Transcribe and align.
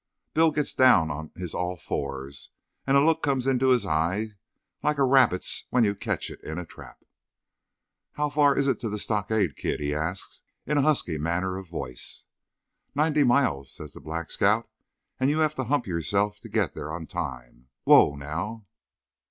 Bill 0.33 0.49
gets 0.49 0.73
down 0.73 1.11
on 1.11 1.29
his 1.35 1.53
all 1.53 1.77
fours, 1.77 2.49
and 2.87 2.97
a 2.97 3.05
look 3.05 3.21
comes 3.21 3.45
in 3.45 3.59
his 3.59 3.85
eye 3.85 4.29
like 4.81 4.97
a 4.97 5.03
rabbit's 5.03 5.67
when 5.69 5.83
you 5.83 5.93
catch 5.93 6.31
it 6.31 6.43
in 6.43 6.57
a 6.57 6.65
trap. 6.65 7.03
"How 8.13 8.27
far 8.27 8.57
is 8.57 8.67
it 8.67 8.79
to 8.79 8.89
the 8.89 8.97
stockade, 8.97 9.55
kid?" 9.55 9.79
he 9.79 9.93
asks, 9.93 10.41
in 10.65 10.79
a 10.79 10.81
husky 10.81 11.19
manner 11.19 11.55
of 11.55 11.69
voice. 11.69 12.25
"Ninety 12.95 13.23
miles," 13.23 13.71
says 13.71 13.93
the 13.93 14.01
Black 14.01 14.31
Scout. 14.31 14.67
"And 15.19 15.29
you 15.29 15.37
have 15.37 15.53
to 15.53 15.65
hump 15.65 15.85
yourself 15.85 16.39
to 16.39 16.49
get 16.49 16.73
there 16.73 16.91
on 16.91 17.05
time. 17.05 17.67
Whoa, 17.83 18.15
now!" 18.15 18.65